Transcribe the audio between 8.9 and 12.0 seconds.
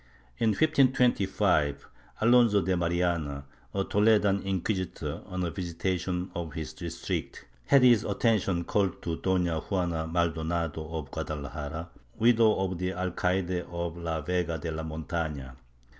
to Doria Juana Maldonado of Guadalajara,